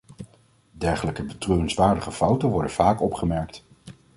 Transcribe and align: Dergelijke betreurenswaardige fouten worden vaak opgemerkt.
Dergelijke 0.71 1.23
betreurenswaardige 1.23 2.11
fouten 2.11 2.49
worden 2.49 2.71
vaak 2.71 3.01
opgemerkt. 3.01 3.63